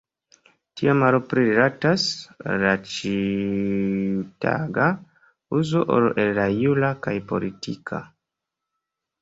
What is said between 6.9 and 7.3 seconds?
kaj